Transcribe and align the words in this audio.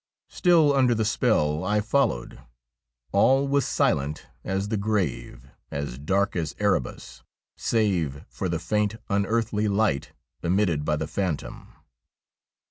Still 0.29 0.73
under 0.73 0.95
the 0.95 1.05
spell 1.05 1.63
I 1.63 1.79
followed. 1.79 2.39
All 3.11 3.47
was 3.47 3.67
silent 3.67 4.25
as 4.43 4.69
the 4.69 4.75
grave, 4.75 5.47
as 5.69 5.99
dark 5.99 6.35
as 6.35 6.55
Erebus, 6.57 7.21
save 7.55 8.25
for 8.27 8.49
the 8.49 8.57
faint, 8.57 8.95
unearthly 9.09 9.67
light 9.67 10.13
emitted 10.41 10.85
by 10.85 10.95
the 10.95 11.05
pbantom. 11.05 11.67